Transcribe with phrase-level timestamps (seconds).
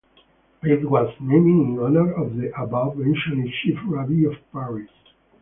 [0.63, 4.89] It was named in honor of the above-mentioned Chief Rabbi of Paris.